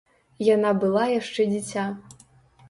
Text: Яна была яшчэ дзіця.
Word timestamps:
Яна 0.45 0.71
была 0.83 1.03
яшчэ 1.19 1.47
дзіця. 1.53 1.85